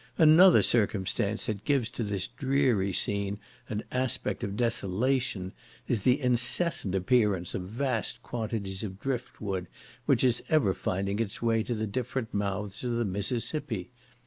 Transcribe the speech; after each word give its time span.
Another 0.17 0.63
circumstance 0.63 1.45
that 1.45 1.63
gives 1.63 1.87
to 1.91 2.01
this 2.03 2.27
dreary 2.27 2.91
scene 2.91 3.37
an 3.69 3.83
aspect 3.91 4.43
of 4.43 4.57
desolation, 4.57 5.51
is 5.87 6.01
the 6.01 6.19
incessant 6.19 6.95
appearance 6.95 7.53
of 7.53 7.69
vast 7.69 8.23
quantities 8.23 8.83
of 8.83 8.99
drift 8.99 9.39
wood, 9.39 9.67
which 10.07 10.23
is 10.23 10.41
ever 10.49 10.73
finding 10.73 11.19
its 11.19 11.39
way 11.39 11.61
to 11.61 11.75
the 11.75 11.85
different 11.85 12.33
mouths 12.33 12.83
of 12.83 12.93
the 12.93 13.05
Mississippi. 13.05 13.91